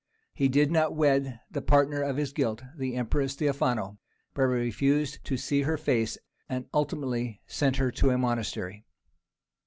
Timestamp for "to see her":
5.25-5.77